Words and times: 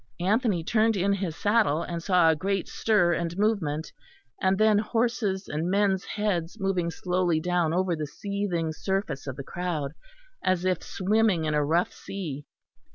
Anthony 0.19 0.63
turned 0.63 0.97
in 0.97 1.13
his 1.13 1.35
saddle, 1.35 1.83
and 1.83 2.01
saw 2.01 2.31
a 2.31 2.35
great 2.35 2.67
stir 2.67 3.13
and 3.13 3.37
movement, 3.37 3.91
and 4.41 4.57
then 4.57 4.79
horses' 4.79 5.47
and 5.47 5.69
men's 5.69 6.03
heads 6.05 6.59
moving 6.59 6.89
slowly 6.89 7.39
down 7.39 7.71
over 7.71 7.95
the 7.95 8.07
seething 8.07 8.73
surface 8.73 9.27
of 9.27 9.35
the 9.35 9.43
crowd, 9.43 9.91
as 10.43 10.65
if 10.65 10.81
swimming 10.81 11.45
in 11.45 11.53
a 11.53 11.63
rough 11.63 11.93
sea. 11.93 12.45